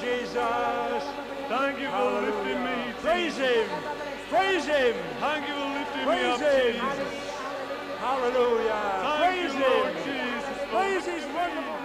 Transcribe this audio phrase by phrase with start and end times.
[0.00, 1.04] Jesus.
[1.48, 2.92] Thank you for lifting me.
[3.02, 3.68] Praise Him.
[4.30, 4.94] Praise Him.
[5.20, 6.72] Thank you for lifting Praise me up, him.
[6.74, 7.30] Jesus.
[7.98, 8.82] Hallelujah.
[9.02, 9.70] Thank Praise you, Him.
[9.70, 10.58] Lord Jesus.
[10.70, 11.79] Praise His wonderful.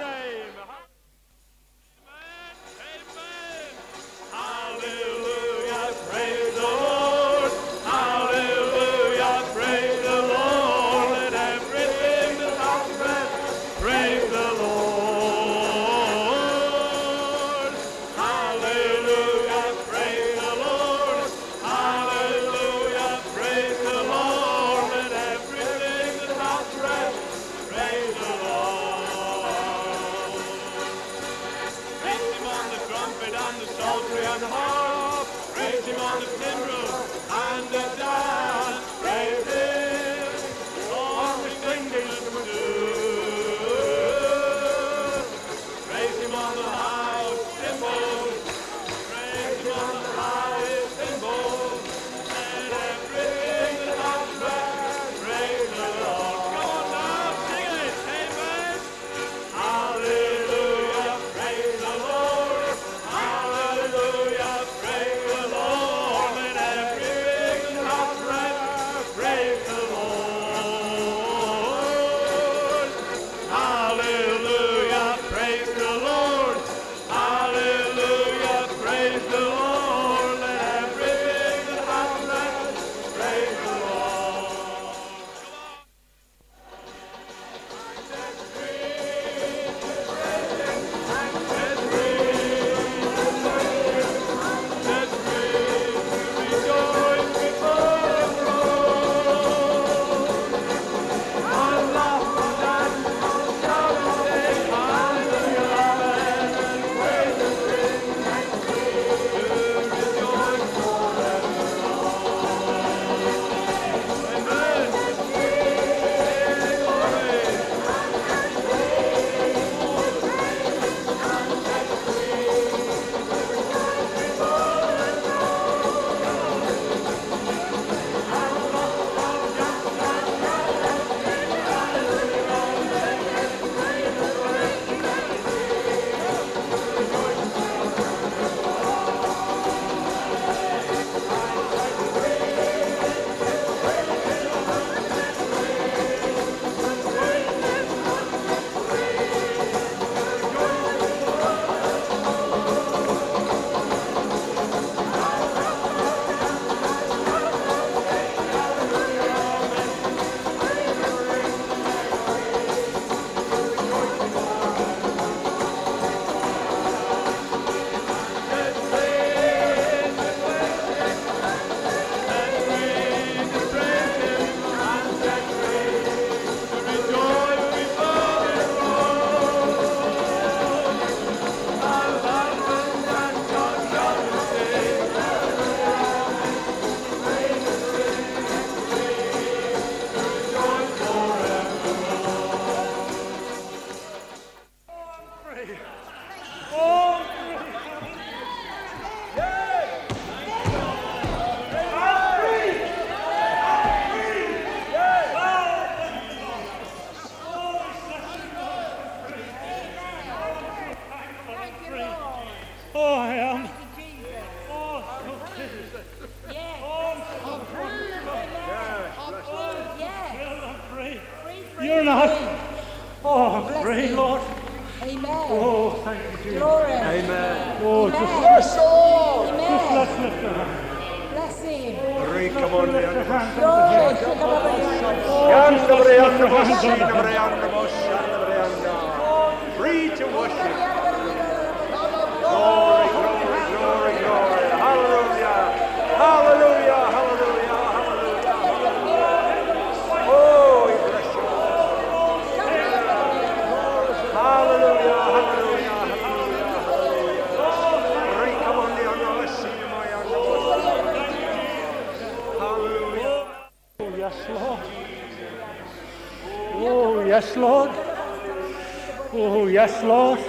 [270.06, 270.40] Lord.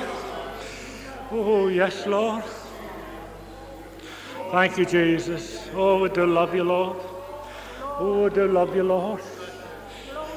[1.30, 2.44] Oh, yes, Lord.
[4.50, 5.68] Thank you, Jesus.
[5.74, 6.98] Oh, we do love you, Lord.
[7.98, 9.20] Oh, we do love you, Lord.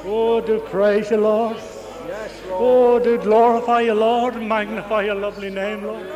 [0.04, 1.56] Oh, do praise you, Lord.
[2.50, 6.06] Oh, do glorify you, Lord, and magnify your lovely name, Lord.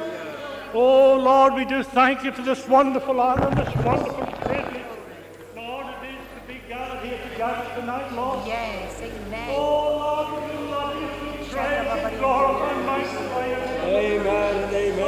[0.72, 4.82] Oh, Lord, we do thank you for this wonderful island, this wonderful privilege.
[5.54, 8.46] Lord, it is to be gathered here together tonight, Lord.
[8.46, 8.73] Yes.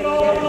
[0.03, 0.46] Lord,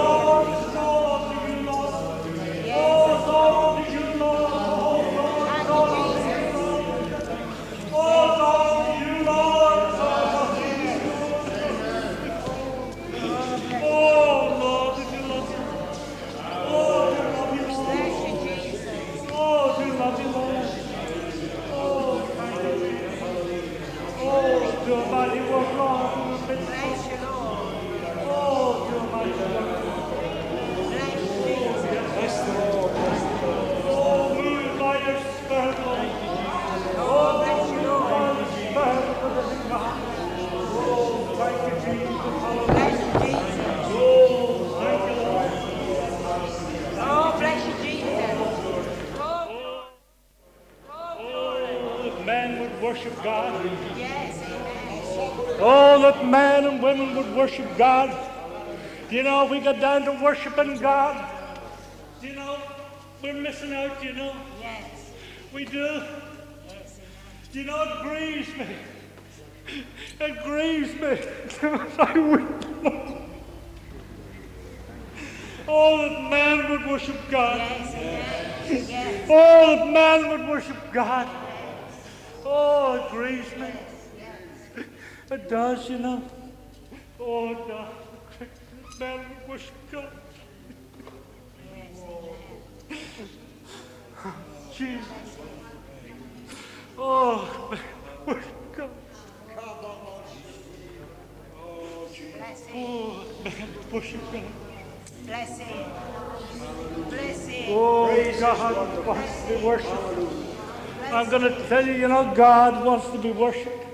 [56.27, 58.15] men and women would worship God.
[59.09, 61.29] You know, we get down to worshiping God.
[62.21, 62.59] You know,
[63.21, 64.35] we're missing out, you know.
[64.61, 65.11] Yes.
[65.53, 66.03] We do.
[66.67, 66.99] Yes.
[67.53, 68.75] You know, it grieves me.
[70.19, 71.19] It grieves me.
[71.99, 73.17] I.
[75.69, 77.57] Oh, that man would worship God.
[77.57, 79.27] Yes.
[79.29, 81.27] Oh, that man would worship God.
[82.45, 83.71] Oh, it grieves me.
[85.29, 86.21] It does, you know.
[87.19, 87.93] Oh, it does.
[88.97, 90.09] Man worship God.
[94.73, 95.05] Jesus.
[96.97, 97.77] Oh,
[98.75, 98.89] God.
[102.73, 104.43] Oh, man would worship God.
[105.25, 105.59] Bless.
[107.69, 109.91] Oh, God wants to be worshipped.
[111.11, 113.86] I'm going to tell you, you know, God wants to be worshipped.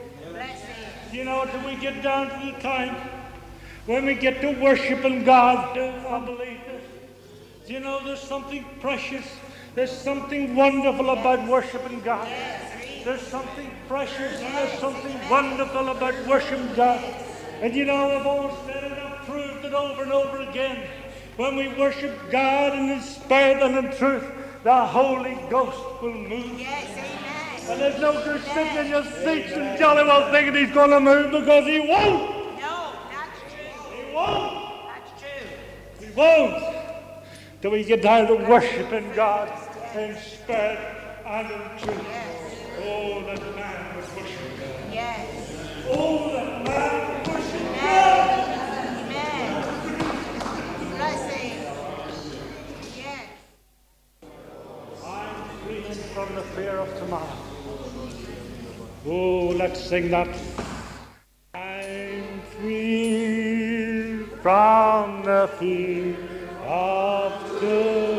[1.13, 2.95] You know, till we get down to the time
[3.85, 7.69] when we get to worshiping God, I believe this.
[7.69, 9.23] You know, there's something precious.
[9.75, 12.27] There's something wonderful about worshiping God.
[13.05, 17.03] There's something precious and there's something wonderful about worshiping God.
[17.61, 20.87] And you know, I've always said it, I've proved it over and over again.
[21.37, 24.25] When we worship God in His Spirit and in truth,
[24.63, 26.59] the Holy Ghost will move.
[26.59, 27.22] Yes.
[27.69, 30.99] And there's no good sitting in your seats and jolly well thinking He's going to
[30.99, 32.59] move because He won't.
[32.59, 33.95] No, that's true.
[33.95, 34.85] He won't.
[34.85, 36.05] That's true.
[36.05, 36.75] He won't.
[37.61, 39.49] Till we get down to worshiping God
[39.95, 40.77] in spirit
[41.25, 42.05] and in truth.
[42.85, 44.91] Oh, that man was worshiping.
[44.91, 45.55] Yes.
[45.87, 48.49] Oh, that man was worshiping God.
[48.99, 49.51] Amen.
[50.97, 51.57] Bless him.
[52.97, 53.25] Yes.
[55.05, 55.81] I'm free
[56.13, 57.37] from the fear of tomorrow.
[59.05, 60.27] Oh, let's sing that.
[61.53, 66.15] I'm free from the fear
[66.65, 68.12] of tomorrow.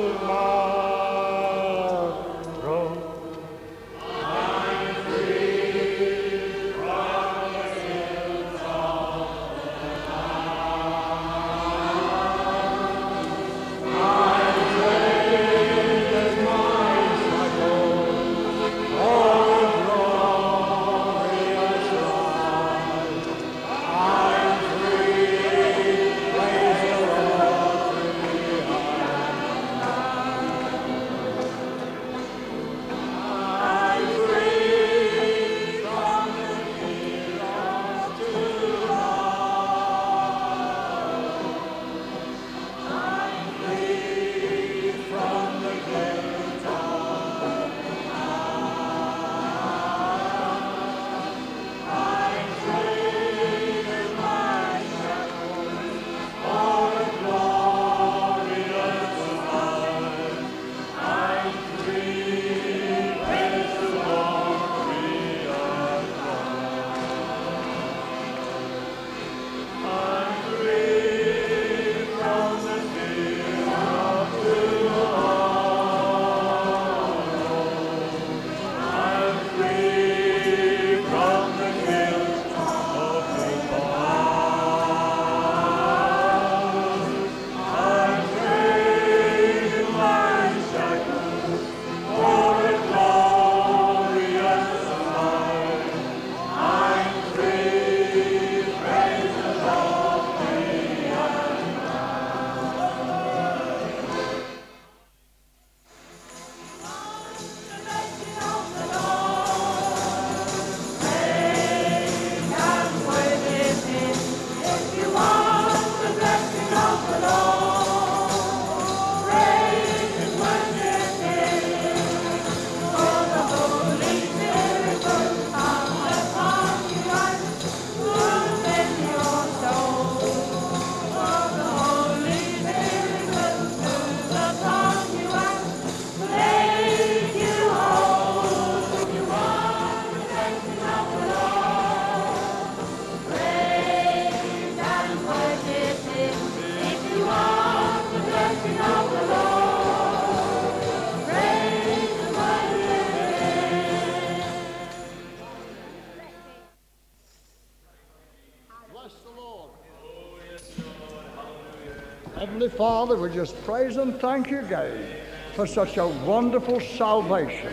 [162.64, 165.06] Heavenly Father, we just praise and thank you again
[165.54, 167.70] for such a wonderful salvation.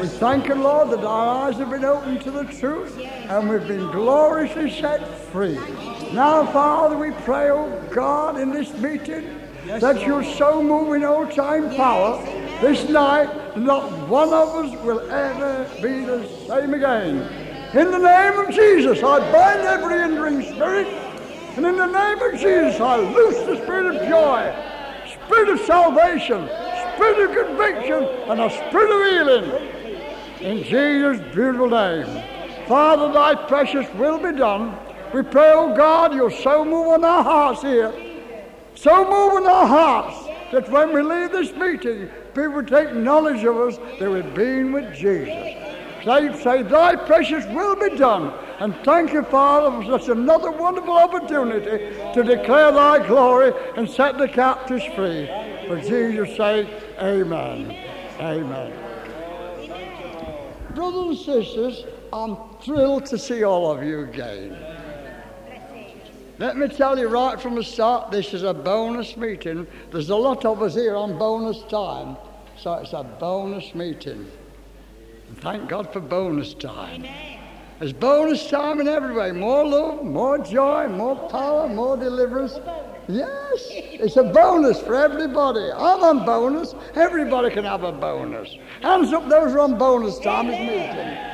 [0.00, 3.68] We thank you, Lord, that our eyes have been opened to the truth and we've
[3.68, 5.56] been gloriously set free.
[6.12, 11.72] Now, Father, we pray, oh God, in this meeting that you're so moving all time
[11.76, 12.20] power
[12.60, 17.18] this night, not one of us will ever be the same again.
[17.72, 20.88] In the name of Jesus, I bind every hindering spirit,
[21.58, 24.54] and in the name of Jesus, I loose the spirit of joy,
[25.24, 26.46] spirit of salvation,
[26.94, 30.38] spirit of conviction, and a spirit of healing.
[30.40, 32.06] In Jesus' beautiful name.
[32.68, 34.78] Father, thy precious will be done.
[35.12, 37.92] We pray, oh God, you'll so move on our hearts here,
[38.76, 43.56] so move in our hearts that when we leave this meeting, people take knowledge of
[43.56, 45.77] us that we've been with Jesus.
[46.04, 48.32] Say, say, thy precious will be done.
[48.60, 54.18] And thank you, Father, for such another wonderful opportunity to declare thy glory and set
[54.18, 55.26] the captives free.
[55.66, 57.76] For Jesus' sake, amen.
[58.20, 58.72] Amen.
[60.74, 64.56] Brothers and sisters, I'm thrilled to see all of you again.
[66.38, 69.66] Let me tell you right from the start, this is a bonus meeting.
[69.90, 72.16] There's a lot of us here on bonus time,
[72.56, 74.30] so it's a bonus meeting.
[75.36, 77.06] Thank God for bonus time.
[77.78, 79.30] There's bonus time in every way.
[79.30, 82.58] More love, more joy, more power, more deliverance.
[83.08, 85.70] Yes, it's a bonus for everybody.
[85.72, 86.74] I'm on bonus.
[86.94, 88.56] Everybody can have a bonus.
[88.82, 91.28] Hands up those who are on bonus time is meeting.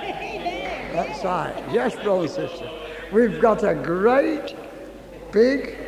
[0.93, 1.65] That's right.
[1.73, 2.71] Yes, brothers and sisters.
[3.13, 4.55] We've got a great,
[5.33, 5.79] big,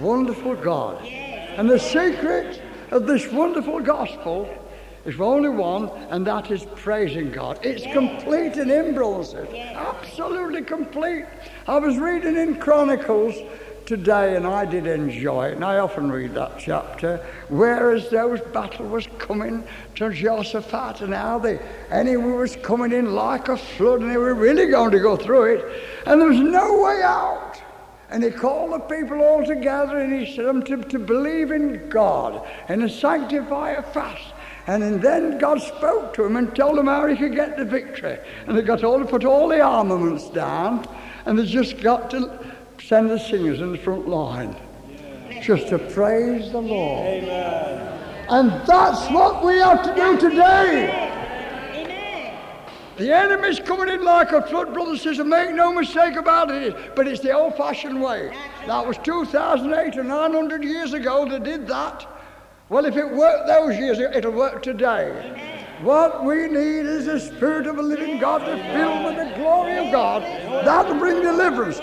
[0.00, 1.04] wonderful God.
[1.04, 4.48] And the secret of this wonderful gospel
[5.06, 7.64] is only one, and that is praising God.
[7.64, 9.54] It's complete in Him, brothers sisters.
[9.54, 11.24] Absolutely complete.
[11.66, 13.34] I was reading in Chronicles
[13.86, 18.86] today, and I did enjoy it, and I often read that chapter, whereas those battle
[18.86, 19.64] was coming
[19.94, 24.34] to Jehoshaphat, and how the enemy was coming in like a flood, and they were
[24.34, 27.62] really going to go through it, and there was no way out.
[28.08, 31.88] And he called the people all together and he said them to, to believe in
[31.88, 34.32] God and to sanctify a fast.
[34.66, 38.18] And then God spoke to him and told him how he could get the victory.
[38.46, 40.86] And they got all to put all the armaments down
[41.24, 42.46] and they just got to
[42.82, 44.56] send the singers in the front line
[45.42, 47.06] just to praise the Lord.
[47.06, 47.92] Amen.
[48.28, 51.12] And that's what we have to do today.
[52.96, 55.26] The enemy's coming in like a flood, brothers and sisters.
[55.26, 56.96] Make no mistake about it.
[56.96, 58.34] But it's the old-fashioned way.
[58.66, 62.06] That was 2,008 or 900 years ago they did that.
[62.68, 65.76] Well, if it worked those years, it'll work today.
[65.82, 69.78] What we need is the Spirit of a living God to fill with the glory
[69.78, 70.22] of God.
[70.66, 71.78] That'll bring deliverance.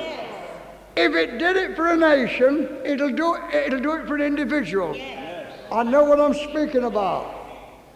[0.95, 4.93] If it did it for a nation, it'll do, it'll do it for an individual.
[5.71, 7.33] I know what I'm speaking about.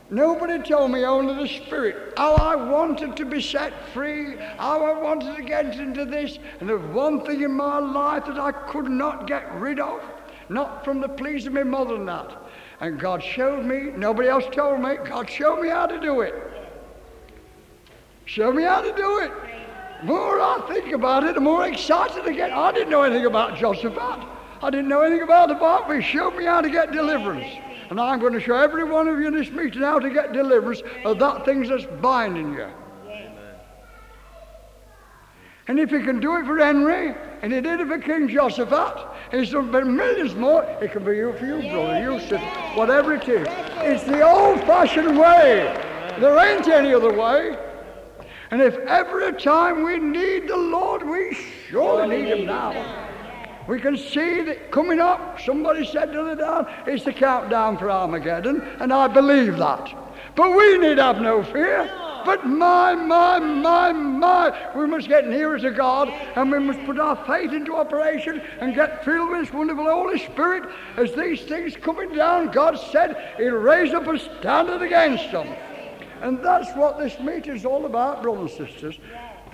[0.10, 4.98] Nobody told me, only the Spirit, how I wanted to be set free, how I
[4.98, 6.40] wanted to get into this.
[6.62, 10.02] And there's one thing in my life that I could not get rid of,
[10.48, 12.47] not from the pleas of my mother and that.
[12.80, 16.36] And God showed me, nobody else told me, God showed me how to do it.
[18.26, 19.32] Showed me how to do it.
[20.02, 22.52] The more I think about it, the more excited I get.
[22.52, 24.28] I didn't know anything about Jehoshaphat.
[24.62, 25.96] I didn't know anything about the Bible.
[25.96, 27.48] He showed me how to get deliverance.
[27.90, 30.34] And I'm going to show every one of you in this meeting how to get
[30.34, 32.68] deliverance of that thing that's binding you.
[35.68, 39.06] And if he can do it for Henry, and he did it for King Jehoshaphat,
[39.32, 42.40] done for millions more, it can be you for you, brother, you sister,
[42.76, 43.48] whatever it is.
[43.78, 45.74] It's the old-fashioned way.
[46.20, 47.58] There ain't any other way.
[48.52, 51.34] And if every time we need the Lord, we
[51.70, 53.06] surely need him now.
[53.68, 57.92] We can see that coming up, somebody said the other day, it's the countdown for
[57.92, 59.94] Armageddon, and I believe that.
[60.36, 61.90] But we need have no fear.
[62.28, 67.00] But my, my, my, my, we must get nearer to God and we must put
[67.00, 70.70] our faith into operation and get filled with this wonderful Holy Spirit.
[70.98, 75.48] As these things coming down, God said He'll raise up a standard against them.
[76.22, 79.00] And that's what this meeting is all about, brothers and sisters.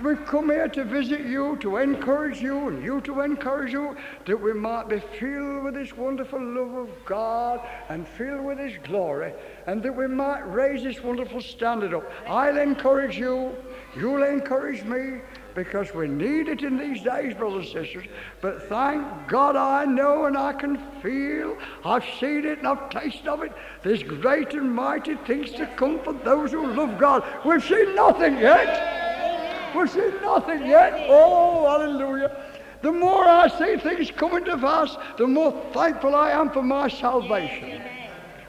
[0.00, 4.36] We've come here to visit you, to encourage you, and you to encourage you, that
[4.36, 9.32] we might be filled with this wonderful love of God and filled with His glory,
[9.66, 12.10] and that we might raise this wonderful standard up.
[12.26, 13.54] I'll encourage you,
[13.96, 15.20] you'll encourage me,
[15.54, 18.04] because we need it in these days, brothers and sisters.
[18.40, 23.28] But thank God I know and I can feel, I've seen it and I've tasted
[23.28, 23.52] of it.
[23.82, 27.24] There's great and mighty things to come for those who love God.
[27.44, 29.72] We've seen nothing yet.
[29.76, 31.06] We've seen nothing yet.
[31.08, 32.36] Oh, hallelujah.
[32.82, 36.88] The more I see things coming to pass, the more thankful I am for my
[36.88, 37.80] salvation.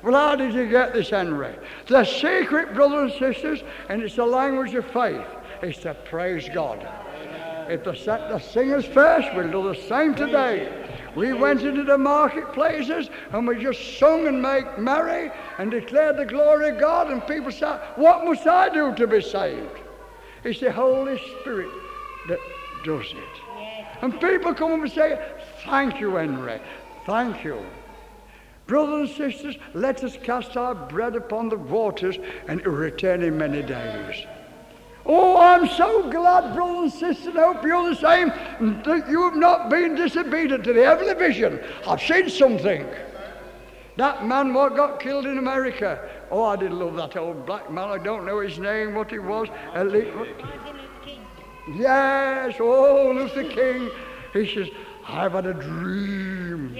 [0.05, 1.55] Well, how did you get this, Henry?
[1.87, 5.25] The secret, brothers and sisters, and it's the language of faith,
[5.63, 6.87] is to praise God.
[7.67, 10.71] If the, the singers first, we'll do the same today.
[11.15, 16.25] We went into the marketplaces and we just sung and made merry and declared the
[16.25, 17.09] glory of God.
[17.09, 19.79] And people said, What must I do to be saved?
[20.43, 21.71] It's the Holy Spirit
[22.27, 22.39] that
[22.83, 24.03] does it.
[24.03, 25.19] And people come up and say,
[25.63, 26.61] Thank you, Henry.
[27.07, 27.65] Thank you.
[28.67, 33.21] Brothers and sisters, let us cast our bread upon the waters and it will return
[33.21, 34.25] in many days.
[35.05, 38.29] Oh, I'm so glad, brothers and sisters, I hope you're the same,
[38.83, 41.59] that you have not been disobedient to the heavenly vision.
[41.87, 42.87] I've seen something.
[43.97, 46.09] That man what got killed in America.
[46.31, 47.89] Oh, I did love that old black man.
[47.89, 49.47] I don't know his name, what he was.
[51.75, 53.91] Yes, oh, Luther King.
[54.33, 54.69] He says,
[55.07, 56.75] I've had a dream.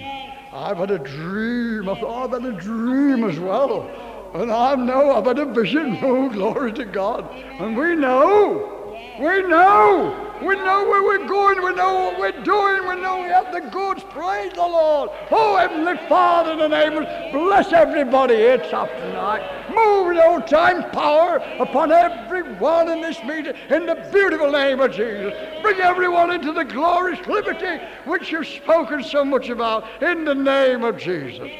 [0.55, 1.89] I've had a dream.
[1.89, 3.89] I thought I've had a dream as well.
[4.33, 5.99] And I know I've had a vision.
[6.01, 7.29] Oh, glory to God.
[7.59, 8.71] And we know.
[9.19, 10.33] We know.
[10.41, 11.61] We know where we're going.
[11.61, 12.87] We know what we're doing.
[12.87, 14.03] We know we have the goods.
[14.11, 15.09] Praise the Lord.
[15.29, 19.64] Oh, Heavenly Father, in the name of bless everybody it's up tonight.
[19.75, 25.33] Move your time power upon everyone in this meeting in the beautiful name of Jesus.
[25.61, 30.83] Bring everyone into the glorious liberty which you've spoken so much about in the name
[30.83, 31.51] of Jesus.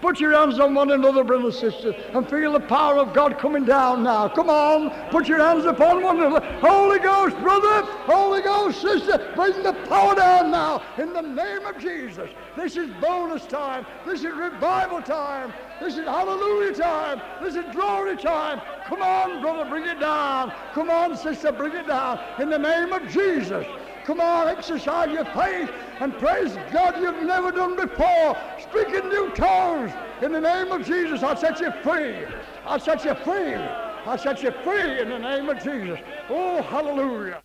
[0.00, 3.38] Put your hands on one another, brothers and sisters, and feel the power of God
[3.38, 4.28] coming down now.
[4.28, 6.40] Come on, put your hands upon one another.
[6.60, 11.78] Holy Ghost, brother, Holy Ghost, sister, bring the power down now in the name of
[11.78, 12.30] Jesus.
[12.56, 13.84] This is bonus time.
[14.06, 15.52] This is revival time.
[15.80, 17.22] This is hallelujah time.
[17.42, 18.60] This is glory time.
[18.84, 20.52] Come on, brother, bring it down.
[20.74, 23.66] Come on, sister, bring it down in the name of Jesus.
[24.04, 28.36] Come on, exercise your faith and praise God you've never done before.
[28.58, 29.92] Speak in new tongues.
[30.22, 32.26] In the name of Jesus, I'll set you free.
[32.66, 33.54] I'll set you free.
[33.54, 35.98] I'll set you free in the name of Jesus.
[36.28, 37.42] Oh, hallelujah.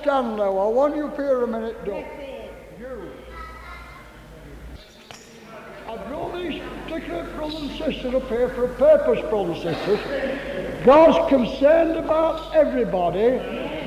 [0.00, 2.04] What Stanlow, I want you here a minute, Doc.
[2.78, 3.12] You.
[5.88, 10.84] I brought these particular brothers and sisters up here for a purpose, brothers and sisters.
[10.84, 13.38] God's concerned about everybody.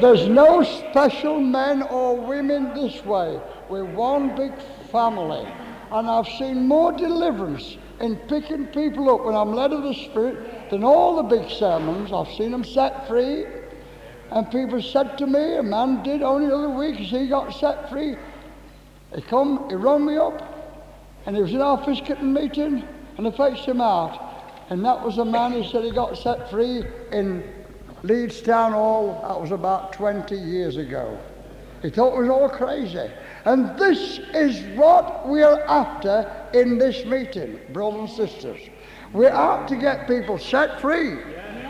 [0.01, 3.39] There's no special men or women this way.
[3.69, 4.53] We're one big
[4.91, 5.47] family.
[5.91, 10.69] And I've seen more deliverance in picking people up when I'm led of the Spirit
[10.69, 12.11] than all the big sermons.
[12.11, 13.45] I've seen them set free.
[14.33, 17.87] And people said to me, a man did only the other week, he got set
[17.87, 18.15] free.
[19.13, 20.41] He come, he rung me up,
[21.27, 22.83] and he was in our Fiskerton meeting,
[23.17, 24.65] and I fetched him out.
[24.71, 27.43] And that was a man, he said he got set free in
[28.01, 29.23] Leeds Town Hall.
[29.27, 31.15] That was about 20 years ago.
[31.83, 33.11] He thought it was all crazy.
[33.45, 38.61] And this is what we're after in this meeting, brothers and sisters.
[39.11, 41.19] We're out to get people set free.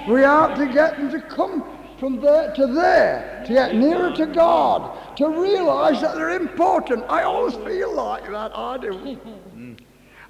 [0.08, 1.73] We're out to get them to come
[2.04, 7.02] from there to there, to get nearer to God, to realize that they're important.
[7.08, 9.18] I always feel like that, I do.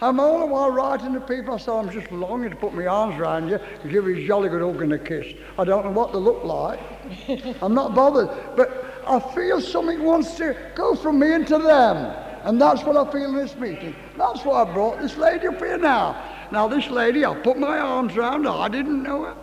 [0.01, 2.86] I'm all the while writing to people, I say, I'm just longing to put my
[2.86, 5.33] arms around you and give you a jolly good hug and a kiss.
[5.57, 6.79] I don't know what they look like.
[7.63, 8.29] I'm not bothered.
[8.55, 11.97] But I feel something wants to go from me into them.
[12.43, 13.95] And that's what I feel in this meeting.
[14.15, 16.49] That's why I brought this lady up here now.
[16.51, 18.51] Now, this lady, I put my arms round her.
[18.51, 19.42] I didn't know her.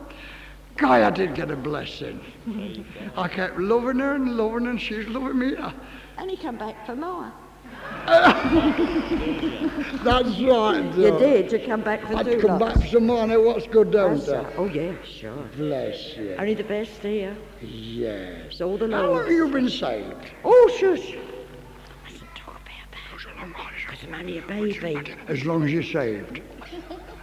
[0.77, 2.21] Guy, I did get a blessing.
[3.17, 5.55] I kept loving her and loving her, and she's loving me.
[6.17, 7.31] And he come back for more.
[8.07, 8.45] That's
[10.41, 10.93] right.
[10.97, 11.53] You did.
[11.53, 12.75] You come back for I'd two come lots.
[12.75, 13.27] back for some more.
[13.27, 14.43] Now, what's good, don't That's I?
[14.43, 14.55] right.
[14.57, 15.45] Oh, yeah, sure.
[15.57, 16.35] Bless you.
[16.39, 17.37] Only the best here.
[17.61, 18.47] Yes.
[18.53, 20.15] It's all the How long have you been saved?
[20.45, 21.15] Oh, shush.
[21.15, 22.99] I mustn't talk about that.
[23.87, 25.15] Because I'm only a baby.
[25.29, 26.41] As long as you're saved.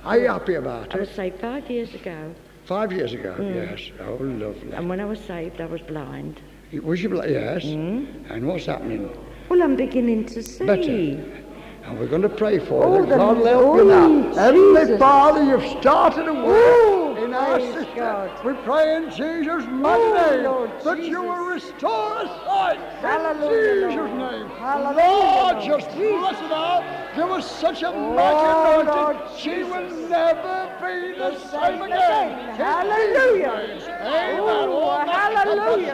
[0.04, 0.96] Are you happy about it?
[0.96, 2.34] I was saved five years ago.
[2.68, 3.56] Five years ago, Mm.
[3.56, 3.92] yes.
[4.02, 4.74] Oh, lovely.
[4.74, 6.42] And when I was saved, I was blind.
[6.84, 7.32] Was you, blind?
[7.32, 7.64] yes?
[7.64, 8.06] Mm.
[8.30, 9.10] And what's happening?
[9.48, 10.66] Well, I'm beginning to see.
[10.66, 11.47] Better.
[11.88, 13.08] And we're going to pray for Oh, you.
[13.08, 14.34] God help oh, you now.
[14.34, 15.00] Heavenly Jesus.
[15.00, 17.96] Father, you've started a work Oh, in our sister.
[17.96, 18.46] God.
[18.46, 22.80] We pray in Jesus' mighty Oh, name Lord that you will restore us sight.
[23.00, 24.34] Hallelujah, In Jesus' Lord.
[24.34, 24.50] name.
[24.60, 27.16] Hallelujah, Lord, Lord just bless it out.
[27.16, 29.22] Give us such a Oh, mighty anointing.
[29.38, 29.72] She Jesus.
[29.72, 32.36] will never be the same again.
[32.36, 32.50] again.
[32.50, 33.80] In Hallelujah.
[33.80, 33.88] Jesus'.
[33.88, 34.44] Amen.
[34.44, 35.94] Oh, hallelujah,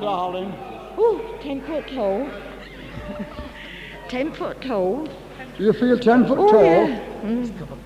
[0.00, 0.54] Now, darling?
[0.98, 2.28] Ooh, ten foot tall.
[4.08, 5.06] ten foot tall.
[5.56, 6.88] Do you feel ten foot Oh, tall?
[6.88, 7.00] yeah.
[7.22, 7.78] Mm.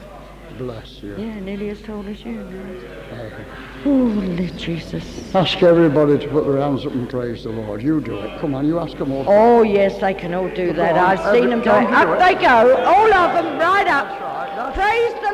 [0.59, 1.17] Bless you.
[1.17, 2.47] Yeah, nearly as tall as you.
[3.85, 5.35] Oh, Lord Jesus.
[5.35, 7.83] Ask everybody to put their hands up and praise the Lord.
[7.83, 8.39] You do it.
[8.41, 9.25] Come on, you ask them all.
[9.27, 10.97] Oh, yes, they can all do that.
[10.97, 11.87] on, I've seen them do it.
[11.89, 12.19] do Up it.
[12.19, 14.22] they go, all of them, right up.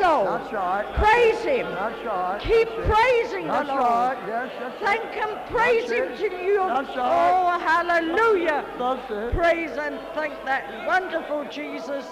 [0.09, 0.85] Right.
[0.95, 1.65] That's, Praise the Lord.
[1.65, 1.65] that's right.
[1.65, 1.65] Praise Him.
[1.71, 2.41] That's right.
[2.41, 3.81] Keep praising the That's Lord.
[3.81, 4.17] right.
[4.27, 4.73] Yes, yes.
[4.81, 6.57] Thank Him, praise That's Him till you.
[6.67, 7.31] That's right.
[7.31, 8.65] Oh, hallelujah.
[8.77, 9.33] That's it.
[9.33, 12.05] Praise and thank that wonderful Jesus.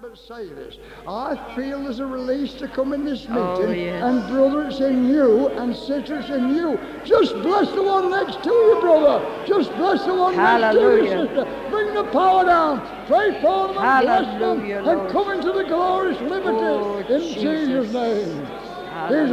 [0.00, 0.76] But say this.
[1.06, 3.68] I feel there's a release to come in this oh, meeting.
[3.68, 4.02] Oh, yes.
[4.02, 6.78] And brother, it's in you, and sister, it's in you.
[7.04, 9.44] Just bless the one next to you, brother.
[9.46, 11.44] Just bless the one next to you, sister.
[11.70, 12.80] Bring the power down.
[13.06, 14.60] Pray for them and bless them.
[14.60, 17.42] Hallelujah, And come into the glorious oh, liberty Oh, in Jesus.
[17.42, 18.46] Jesus' name.
[18.90, 19.26] Hallelujah.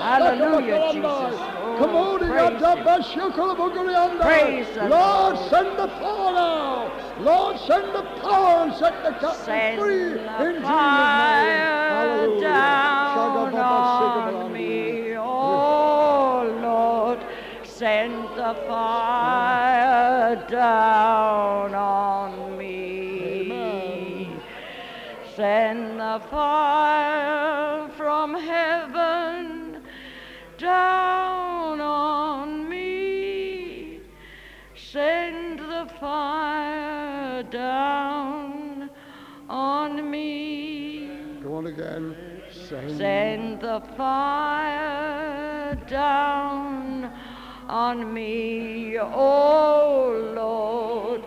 [0.00, 1.53] Hallelujah, Jesus.
[1.78, 2.60] Come on, praise
[4.20, 6.92] Praise Lord, send the power now.
[7.18, 10.62] Lord, send the power and set the captives Send free the in Jesus' name.
[10.62, 12.40] fire Hallelujah.
[13.52, 17.20] down on me, oh Lord.
[17.64, 24.28] Send the fire down on me.
[25.36, 27.23] Send the fire
[42.74, 42.98] Send.
[42.98, 47.08] Send the fire down
[47.68, 51.22] on me, oh Lord.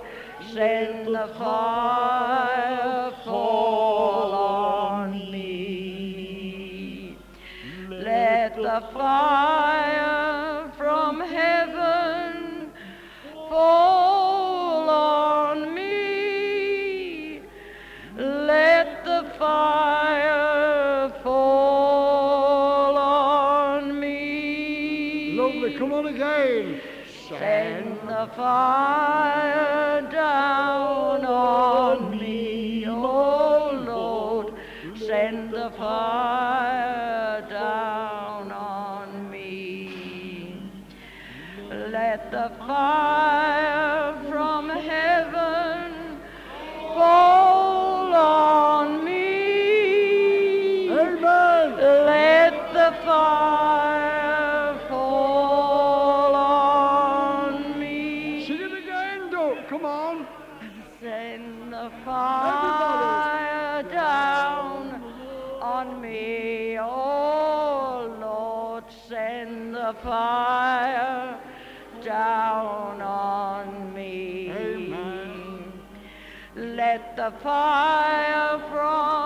[0.54, 7.16] Send the fire fall on me.
[7.92, 9.57] Let the fire
[65.88, 68.84] on me, oh Lord.
[69.10, 71.40] Send the fire
[72.04, 74.52] down on me.
[74.52, 75.74] Amen.
[76.56, 79.17] Let the fire from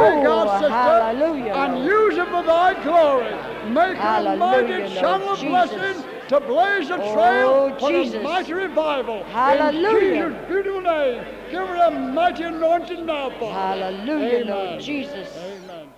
[0.00, 3.34] pray you Oh, take our sister hallelujah, and use it for thy glory.
[3.72, 8.14] Make her a mighty Lord channel of blessing to blaze a Oh, trail for Jesus.
[8.14, 9.24] a mighty revival.
[9.24, 10.26] Hallelujah.
[10.26, 13.84] In Jesus' beautiful name, give her a mighty anointing now, Father.
[13.84, 14.46] Hallelujah, Amen.
[14.46, 15.36] Lord Jesus.
[15.36, 15.88] Amen.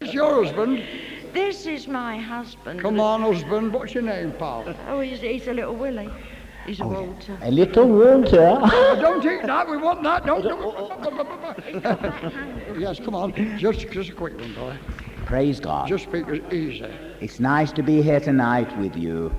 [0.00, 0.82] It's your husband.
[1.32, 2.80] This is my husband.
[2.80, 3.72] Come on, husband.
[3.72, 4.64] What's your name, pal?
[4.88, 6.10] Oh, he's, he's a little Willie.
[6.66, 7.38] He's a Walter.
[7.42, 8.58] A little Walter.
[9.00, 9.68] don't eat that.
[9.68, 10.26] We want that.
[10.26, 10.42] Don't.
[10.42, 10.60] don't.
[12.80, 13.58] yes, come on.
[13.58, 14.76] Just, just a quick one, boy.
[15.24, 15.88] Praise God.
[15.88, 16.90] Just speak it easy.
[17.20, 19.34] It's nice to be here tonight with you,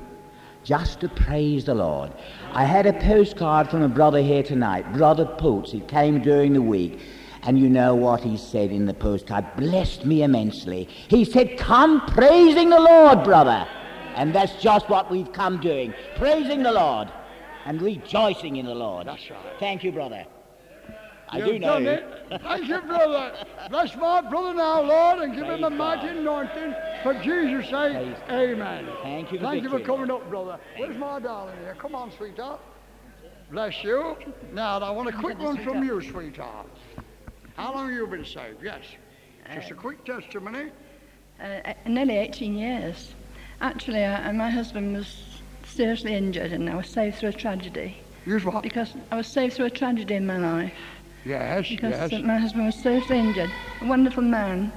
[0.64, 2.12] just to praise the Lord.
[2.54, 5.72] I had a postcard from a brother here tonight, Brother Poots.
[5.72, 7.00] He came during the week,
[7.44, 9.46] and you know what he said in the postcard?
[9.58, 10.86] Blessed me immensely.
[11.08, 13.68] He said, Come praising the Lord, brother.
[14.16, 17.10] And that's just what we've come doing, praising the Lord
[17.66, 19.08] and rejoicing in the Lord.
[19.08, 19.40] That's right.
[19.60, 20.26] Thank you, brother.
[21.30, 21.90] I You've do know done you.
[21.92, 22.42] it.
[22.42, 23.46] Thank you, brother.
[23.70, 26.18] Bless my brother now, Lord, and give him a mighty God.
[26.18, 27.94] anointing for Jesus' sake.
[27.94, 28.32] Praise God.
[28.32, 28.88] Amen.
[29.02, 29.96] Thank you for Thank you for victory.
[29.96, 30.60] coming up, brother.
[30.78, 31.76] Where's my darling here?
[31.80, 32.60] Come on, sweetheart.
[33.50, 34.18] Bless you.
[34.54, 36.68] Now, I want a quick one from you, sweetheart.
[37.56, 38.62] How long have you been saved?
[38.62, 38.84] Yes.
[39.54, 40.72] Just a quick testimony.
[41.42, 43.16] Uh, nearly 18 years.
[43.62, 45.24] Actually, I, my husband was
[45.64, 47.96] seriously injured and I was saved through a tragedy.
[48.26, 48.64] What?
[48.64, 50.74] Because I was saved through a tragedy in my life.
[51.26, 52.24] Yes, Because yes.
[52.24, 53.52] my husband was seriously injured.
[53.82, 54.72] A wonderful man.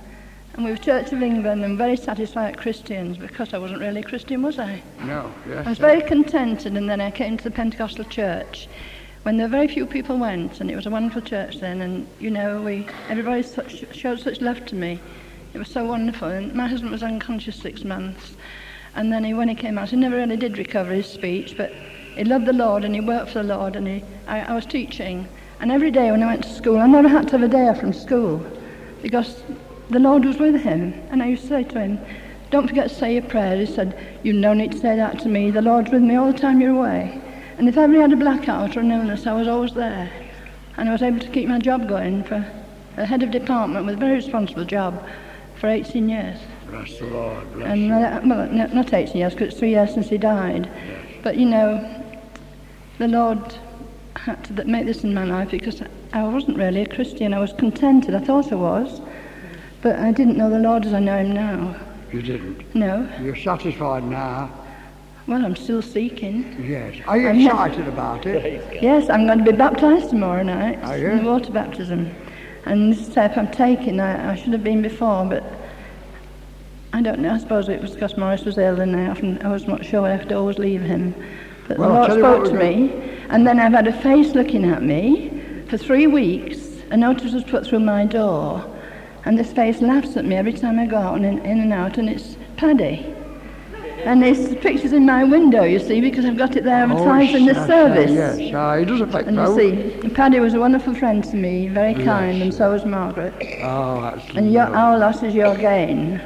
[0.52, 4.04] And we were Church of England and very satisfied Christians because I wasn't really a
[4.04, 4.82] Christian, was I?
[5.00, 5.66] No, yes.
[5.66, 8.68] I was very contented and then I came to the Pentecostal church
[9.22, 12.06] when there were very few people went and it was a wonderful church then and
[12.20, 15.00] you know we everybody such, showed such love to me.
[15.54, 18.34] It was so wonderful and my husband was unconscious six months
[18.94, 21.72] and then he, when he came out he never really did recover his speech but
[22.16, 24.66] he loved the Lord and he worked for the Lord and he, I, I was
[24.66, 25.28] teaching
[25.60, 27.68] and every day when I went to school I never had to have a day
[27.68, 28.44] off from school
[29.02, 29.42] because
[29.90, 31.98] the Lord was with him and I used to say to him
[32.54, 33.68] don't forget to say your prayers.
[33.68, 35.50] He said, you've no need to say that to me.
[35.50, 37.20] The Lord's with me all the time you're away.
[37.58, 40.08] And if I ever had a blackout or an illness, I was always there.
[40.76, 42.46] And I was able to keep my job going for
[42.96, 45.04] a head of department with a very responsible job
[45.56, 46.38] for 18 years.
[46.74, 47.52] Bless the Lord.
[47.52, 47.92] Bless And, you.
[47.94, 50.68] uh, well, not 18 years, because it's three years since he died.
[51.22, 52.02] But, you know,
[52.98, 53.54] the Lord
[54.16, 57.32] had to make this in my life because I wasn't really a Christian.
[57.32, 58.12] I was contented.
[58.14, 59.00] I thought I was.
[59.82, 61.76] But I didn't know the Lord as I know him now.
[62.12, 62.74] You didn't.
[62.74, 63.08] No.
[63.22, 64.50] You're satisfied now.
[65.28, 66.60] Well, I'm still seeking.
[66.68, 66.96] Yes.
[67.06, 68.82] Are you I'm not- excited about it?
[68.82, 71.08] Yes, I'm going to be baptised tomorrow night Are you?
[71.10, 72.12] in water baptism.
[72.66, 75.44] And this step I'm taking, I, I should have been before, but
[76.94, 77.34] I don't know.
[77.34, 80.06] I suppose it was because Morris was ill and I, often, I was not sure
[80.06, 81.12] I have to always leave him.
[81.66, 82.92] But Well, the Lord tell you what spoke to me,
[83.30, 86.58] and then I've had a face looking at me for three weeks.
[86.92, 88.64] A notice was put through my door,
[89.24, 91.72] and this face laughs at me every time I go out and in, in and
[91.72, 93.12] out, and it's Paddy.
[94.04, 97.46] And there's pictures in my window, you see, because I've got it there advertised in
[97.46, 98.10] the yes, service.
[98.12, 101.66] Yes, uh, he does affect And you see, Paddy was a wonderful friend to me,
[101.66, 103.34] very kind, and so was Margaret.
[103.62, 106.20] Oh, that's And your, our loss is your gain,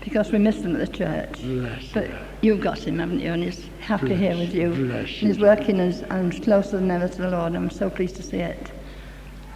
[0.00, 1.40] because we miss him at the church.
[1.42, 3.32] Bless But you've got him, haven't you?
[3.32, 4.70] And he's happy here with you.
[4.70, 7.54] bless And he's working as, and closer than ever to the Lord.
[7.54, 8.70] I'm so pleased to see it.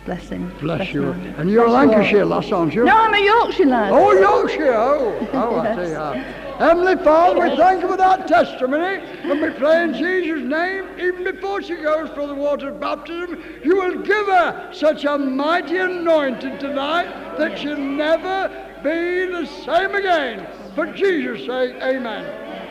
[0.05, 0.53] Bless him.
[0.61, 1.03] Bless you.
[1.03, 1.39] Margaret.
[1.39, 1.87] And you're a Bless.
[1.87, 2.85] Lancashire lass, aren't you?
[2.85, 3.93] No, I'm a Yorkshire lad.
[3.93, 4.75] Oh, Yorkshire.
[4.75, 5.95] Oh, oh I see.
[5.95, 6.15] Uh,
[6.59, 9.05] Heavenly Father, we thank you for that testimony.
[9.23, 13.43] And we pray in Jesus' name, even before she goes for the water of baptism,
[13.65, 19.95] you will give her such a mighty anointing tonight that she'll never be the same
[19.95, 20.47] again.
[20.75, 22.25] For Jesus' sake, amen.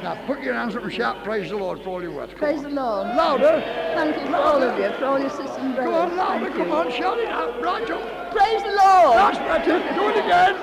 [0.04, 2.34] Now put your hands up and shout, Praise the Lord for all your words.
[2.34, 2.64] Come Praise on.
[2.64, 3.16] the Lord.
[3.16, 3.62] Louder.
[3.96, 5.94] Thank you for all of you, for all your sisters and brothers.
[5.94, 6.46] Come on, louder.
[6.46, 6.74] Thank Come you.
[6.74, 7.62] on, shout it out.
[7.62, 8.32] Right up.
[8.32, 9.18] Praise the Lord.
[9.18, 9.80] That's better.
[9.94, 10.56] Do it again.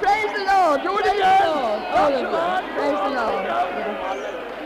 [0.00, 0.82] Praise the Lord.
[0.82, 1.42] Do it Praise again.
[1.42, 1.82] the Lord.
[1.92, 2.64] All That's of right.
[2.64, 2.72] you.
[2.74, 3.46] Praise the Lord.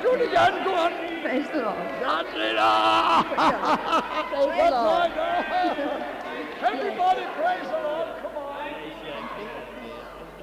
[0.02, 0.64] Do it again.
[0.64, 0.92] Go on.
[1.22, 1.88] Praise the Lord.
[2.00, 2.56] That's it.
[2.58, 3.26] Ah.
[4.30, 5.10] Praise the Lord.
[5.10, 6.10] right.
[6.62, 8.08] Everybody praise the Lord.
[8.22, 8.60] Come on.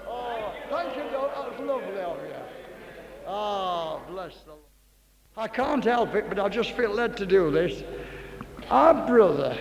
[0.08, 1.32] Oh, thank you, Doc.
[1.34, 2.36] That was lovely of you.
[3.28, 4.62] Oh, bless the Lord.
[5.38, 7.84] I can't help it, but I just feel led to do this.
[8.70, 9.58] Our brother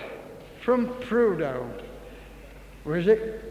[0.60, 1.70] from Prudo,
[2.84, 3.44] was it?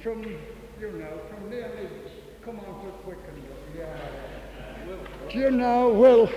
[0.00, 2.12] From, you know, from near Leeds.
[2.44, 3.42] Come on, quick, quick and.
[3.76, 4.96] Yeah.
[5.32, 6.30] Do you know, Will?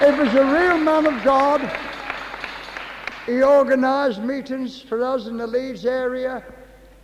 [0.00, 1.72] If he's a real man of God,
[3.24, 6.44] he organised meetings for us in the Leeds area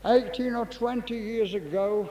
[0.04, 2.10] 18 or 20 years ago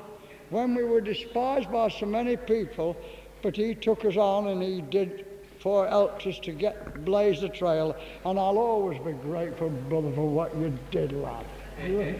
[0.50, 2.96] when we were despised by so many people,
[3.42, 5.26] but he took us on and he did
[5.60, 10.28] for helped us to get blaze the trail and I'll always be grateful brother for
[10.28, 11.46] what you did lad
[11.80, 12.20] Amen.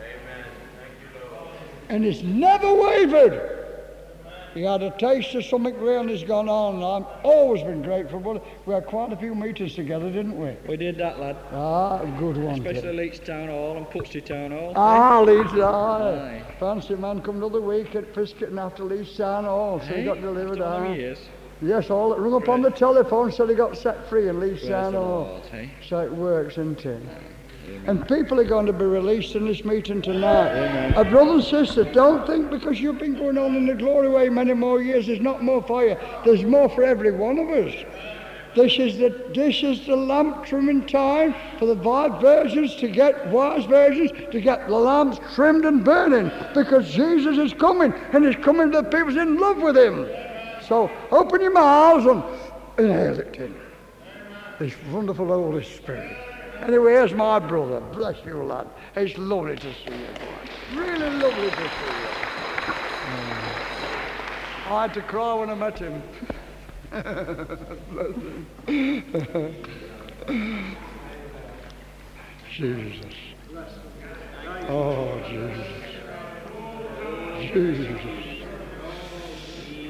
[0.00, 0.44] You,
[1.88, 3.53] and it's never wavered
[4.54, 6.76] he had a taste of something real and he's gone on.
[6.76, 10.56] I've always been grateful, but we had quite a few meetings together, didn't we?
[10.68, 11.36] We did that, lad.
[11.52, 12.64] Ah, a good one.
[12.66, 12.92] Especially.
[12.92, 14.72] Leeds Town Hall and Pudsey Town Hall.
[14.76, 15.58] Ah, Leeds, aye.
[15.58, 16.54] Aye.
[16.60, 20.20] Fancy man come the other week at Fiskerton after Leeds Town Hall, so he got
[20.20, 20.96] delivered after all them aye.
[20.96, 21.18] years.
[21.60, 24.66] Yes, all that rung up on the telephone said he got set free in Leeds
[24.66, 25.42] Town Hall.
[25.88, 27.02] So it works, isn't it?
[27.86, 30.92] And people are going to be released in this meeting tonight.
[30.94, 34.28] Uh, brothers and sisters, don't think because you've been going on in the glory way
[34.28, 35.96] many more years, there's not more for you.
[36.24, 37.74] There's more for every one of us.
[38.54, 43.26] This is the this is the lamp trimming time for the white virgins to get
[43.28, 48.36] wise virgins to get the lamps trimmed and burning because Jesus is coming and he's
[48.36, 50.08] coming to the people in love with him.
[50.68, 52.22] So open your mouths and
[52.78, 53.56] inhale it in.
[54.60, 56.33] This wonderful Holy Spirit.
[56.60, 57.80] Anyway, here's my brother.
[57.92, 58.66] Bless you, lad.
[58.96, 59.90] It's lovely to see you.
[59.90, 60.78] boy.
[60.80, 61.68] Really lovely to see you.
[63.06, 64.70] Mm.
[64.70, 66.02] I had to cry when I met him.
[66.90, 68.16] Bless
[68.66, 69.56] him.
[72.50, 73.14] Jesus.
[74.68, 75.66] Oh, Jesus.
[77.52, 78.00] Jesus.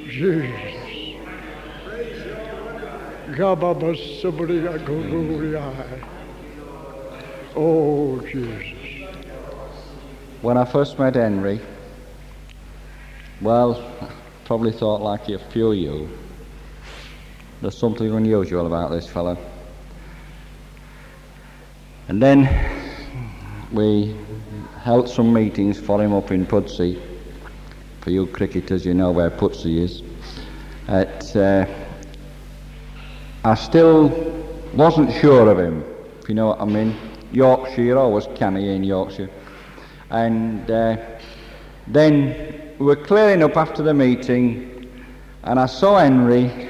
[0.09, 0.73] Jesus.
[3.37, 6.14] Gababasabriyaguruyai.
[7.55, 8.63] Oh, Jesus.
[10.41, 11.61] When I first met Henry,
[13.41, 13.81] well,
[14.43, 16.09] probably thought like a few of you,
[17.61, 19.37] there's something unusual about this fellow.
[22.09, 22.49] And then
[23.71, 24.15] we
[24.81, 27.01] held some meetings for him up in Pudsey.
[28.01, 30.03] For you cricketers, you know where Pudsey is.
[30.87, 31.65] At, uh,
[33.45, 34.09] I still
[34.73, 35.83] wasn't sure of him,
[36.21, 36.95] if you know what I mean.
[37.35, 39.29] Yorkshire, always canny in Yorkshire.
[40.09, 40.97] And uh,
[41.87, 44.89] then we were clearing up after the meeting,
[45.43, 46.69] and I saw Henry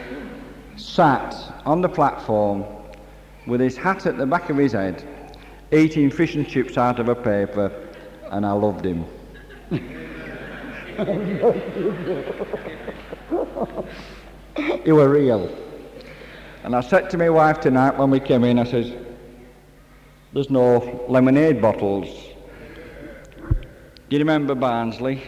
[0.76, 1.36] sat
[1.66, 2.66] on the platform
[3.48, 5.08] with his hat at the back of his head,
[5.72, 7.72] eating fish and chips out of a paper,
[8.32, 9.06] and I loved him.
[14.84, 15.50] he were real.
[16.64, 19.05] And I said to my wife tonight when we came in, I says,
[20.36, 22.10] there's no lemonade bottles.
[23.40, 23.56] Do
[24.10, 25.24] you remember Barnsley?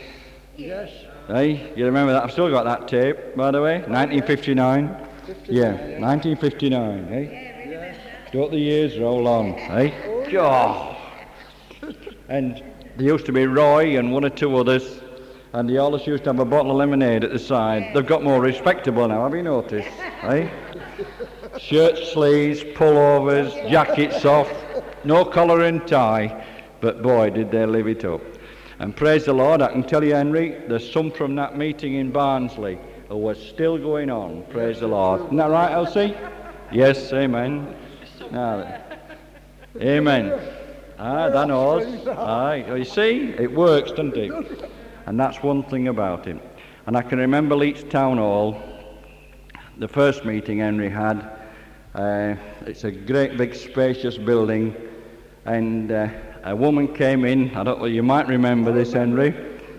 [0.58, 0.92] Yes.
[1.28, 2.26] Hey, you remember that?
[2.26, 3.78] I've still got that tape, by the way.
[3.88, 5.08] 1959.
[5.46, 7.08] Yeah, 1959.
[7.08, 7.98] Hey.
[8.34, 9.54] Don't the years roll on?
[9.54, 9.94] Hey.
[10.38, 10.98] Oh.
[12.28, 12.62] And
[12.98, 15.00] there used to be Roy and one or two others,
[15.54, 17.94] and they always used to have a bottle of lemonade at the side.
[17.94, 19.24] They've got more respectable now.
[19.24, 19.88] Have you noticed?
[20.20, 20.52] Hey.
[21.60, 24.52] Shirt sleeves, pullovers, jackets off,
[25.08, 26.46] no collar and tie.
[26.82, 28.22] But boy, did they live it up.
[28.80, 32.12] And praise the Lord, I can tell you, Henry, there's some from that meeting in
[32.12, 32.78] Barnsley
[33.10, 34.44] who was still going on.
[34.50, 35.22] Praise the Lord.
[35.26, 36.16] Isn't that right, Elsie?
[36.72, 37.76] Yes, amen.
[38.32, 38.82] Now.
[39.78, 40.40] Amen.
[41.00, 42.08] Ah, that knows.
[42.08, 44.70] Aye, you see, it works, doesn't it?
[45.06, 46.42] And that's one thing about him.
[46.86, 48.62] And I can remember Leeds Town Hall,
[49.78, 51.32] the first meeting Henry had.
[51.96, 52.36] Uh,
[52.66, 54.76] it's a great big spacious building,
[55.48, 56.10] and uh,
[56.44, 57.56] a woman came in.
[57.56, 59.34] I don't know, you might remember this, Henry.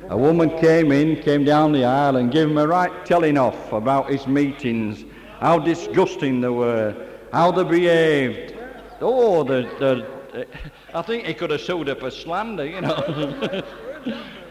[0.08, 3.72] A woman came in, came down the aisle, and gave him a right telling off
[3.72, 5.04] about his meetings,
[5.38, 6.96] how disgusting they were,
[7.32, 8.54] how they behaved.
[9.02, 10.46] Oh, the, the,
[10.94, 12.94] I think he could have sued her for slander, you know.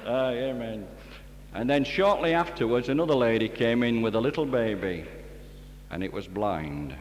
[0.05, 0.88] Aye, amen.
[1.55, 5.05] And then shortly afterwards, another lady came in with a little baby,
[5.89, 6.95] and it was blind.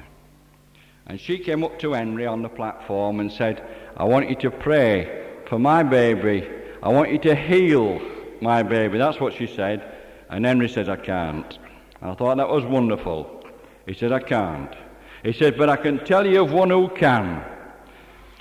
[1.09, 3.65] And she came up to Henry on the platform and said,
[3.97, 6.47] I want you to pray for my baby.
[6.83, 8.01] I want you to heal
[8.43, 8.99] my baby.
[8.99, 9.97] That's what she said.
[10.29, 11.59] And Henry says, I can't.
[12.03, 13.45] I thought that was wonderful.
[13.87, 14.75] He said, I can't.
[15.23, 17.43] He said, but I can tell you of one who can.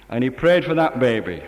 [0.10, 1.42] And he prayed for that baby.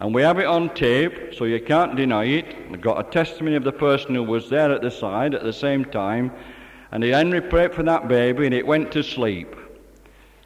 [0.00, 2.70] And we have it on tape, so you can't deny it.
[2.70, 5.52] We've got a testimony of the person who was there at the side at the
[5.52, 6.32] same time.
[6.90, 9.54] And Henry prayed for that baby, and it went to sleep.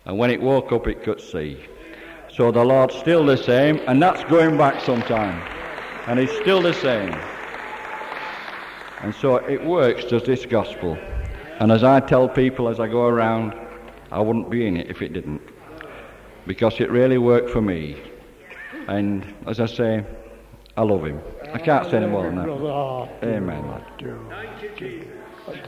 [0.04, 1.58] And when it woke up, it could see.
[2.36, 5.40] So the Lord's still the same, and that's going back some time.
[6.06, 7.14] And He's still the same.
[9.00, 10.98] And so it works, does this gospel.
[11.60, 13.54] And as I tell people as I go around,
[14.12, 15.40] I wouldn't be in it if it didn't.
[16.46, 17.96] Because it really worked for me.
[18.86, 20.04] And as I say,
[20.76, 21.22] I love him.
[21.54, 22.44] I can't say any more than that.
[23.24, 23.82] Amen.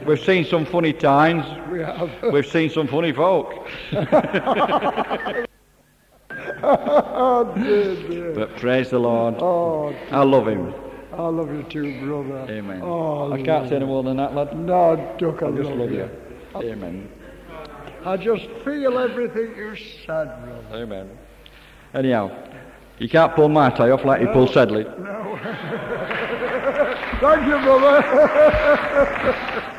[0.07, 1.47] We've seen some funny times.
[1.71, 2.11] We have.
[2.31, 3.69] We've seen some funny folk.
[6.61, 8.33] dear, dear.
[8.35, 9.37] But praise the Lord.
[9.41, 10.75] Oh, I love him.
[11.13, 12.47] I love you too, brother.
[12.53, 12.81] Amen.
[12.83, 14.57] Oh, I can't say any more than that, lad.
[14.57, 16.09] No, Duck, I, I just love, love you.
[16.61, 16.61] you.
[16.71, 17.11] Amen.
[18.05, 19.75] I just feel everything you
[20.07, 20.67] said, brother.
[20.73, 21.11] Amen.
[21.93, 22.31] Anyhow,
[22.99, 24.85] you can't pull my tie off like you pull Sedley.
[24.85, 25.39] No.
[27.21, 28.03] Thank you, brother.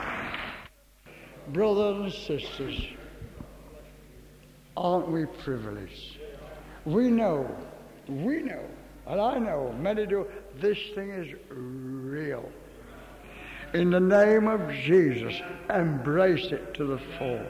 [1.53, 2.85] Brothers and sisters,
[4.77, 6.18] aren't we privileged?
[6.89, 7.47] We know,
[8.07, 8.63] we know,
[9.05, 10.25] and I know, many do,
[10.59, 12.49] this thing is real.
[13.75, 17.45] In the name of Jesus, embrace it to the full.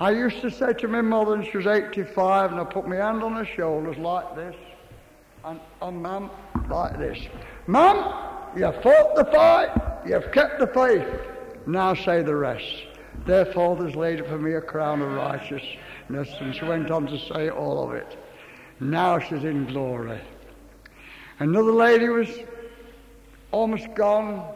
[0.00, 2.96] I used to say to my mother, and she was 85, and I put my
[2.96, 4.56] hand on her shoulders like this,
[5.44, 6.28] and on Mum
[6.68, 7.20] like this.
[7.68, 7.98] Mum,
[8.56, 9.70] you fought the fight,
[10.04, 11.06] you've kept the faith.
[11.68, 12.66] Now say the rest.
[13.30, 17.48] Therefore, there's laid for me a crown of righteousness, and she went on to say
[17.48, 18.18] all of it.
[18.80, 20.20] Now she's in glory.
[21.38, 22.28] Another lady was
[23.52, 24.52] almost gone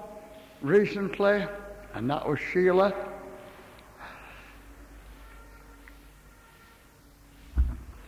[0.61, 1.47] recently,
[1.95, 2.93] and that was Sheila.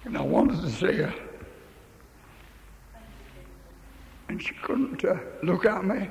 [0.02, 1.14] And I wanted to see her.
[4.28, 5.14] And she couldn't uh,
[5.44, 6.08] look at me.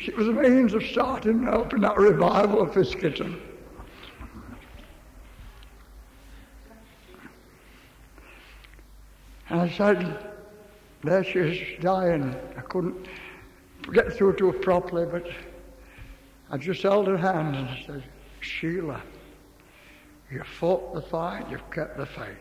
[0.00, 3.40] She was a means of starting and helping that revival of Fiskerton.
[9.50, 10.30] And I said,
[11.02, 12.36] there she is dying.
[12.56, 13.08] I couldn't
[13.92, 15.26] get through to her properly, but
[16.50, 18.04] I just held her hand and I said,
[18.40, 19.02] Sheila,
[20.30, 22.36] you fought the fight, you've kept the faith.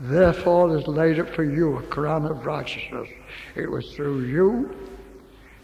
[0.00, 3.08] Therefore, there's laid up for you a crown of righteousness.
[3.54, 4.95] It was through you.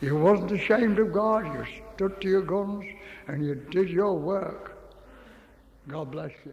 [0.02, 1.46] You wasn't ashamed of God.
[1.46, 2.84] You stood to your guns
[3.28, 4.76] and you did your work.
[5.86, 6.52] God bless you.